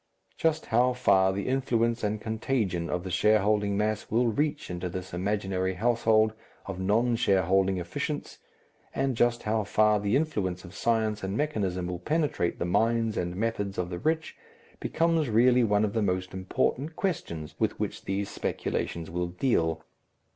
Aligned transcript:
Just 0.35 0.65
how 0.65 0.93
far 0.93 1.31
the 1.31 1.47
influence 1.47 2.03
and 2.03 2.19
contagion 2.19 2.89
of 2.89 3.03
the 3.03 3.11
shareholding 3.11 3.77
mass 3.77 4.09
will 4.09 4.29
reach 4.29 4.71
into 4.71 4.89
this 4.89 5.13
imaginary 5.13 5.75
household 5.75 6.33
of 6.65 6.79
non 6.79 7.15
shareholding 7.15 7.77
efficients, 7.77 8.39
and 8.95 9.15
just 9.15 9.43
how 9.43 9.63
far 9.63 9.99
the 9.99 10.15
influence 10.15 10.65
of 10.65 10.73
science 10.73 11.21
and 11.23 11.37
mechanism 11.37 11.85
will 11.85 11.99
penetrate 11.99 12.57
the 12.57 12.65
minds 12.65 13.15
and 13.15 13.35
methods 13.35 13.77
of 13.77 13.91
the 13.91 13.99
rich, 13.99 14.35
becomes 14.79 15.29
really 15.29 15.63
one 15.63 15.85
of 15.85 15.93
the 15.93 16.01
most 16.01 16.33
important 16.33 16.95
questions 16.95 17.53
with 17.59 17.79
which 17.79 18.05
these 18.05 18.27
speculations 18.27 19.11
will 19.11 19.27
deal. 19.27 19.83